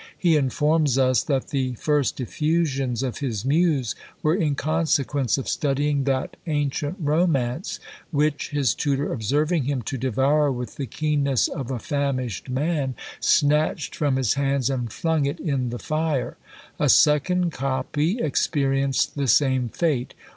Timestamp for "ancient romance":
6.47-7.79